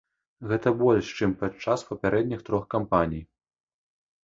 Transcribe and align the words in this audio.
Гэта 0.51 0.71
больш, 0.79 1.11
чым 1.19 1.35
падчас 1.43 1.85
папярэдніх 1.91 2.41
трох 2.49 2.67
кампаній. 2.77 3.23